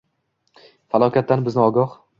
[0.95, 1.99] Falokatdan bizni ogoh